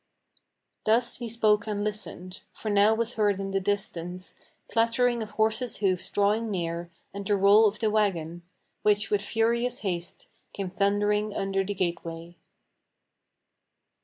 [0.83, 4.33] Thus he spoke and listened; for now was heard in the distance
[4.67, 8.41] Clattering of horses' hoofs drawing near, and the roll of the wagon,
[8.81, 12.35] Which, with furious haste, came thundering under the gateway.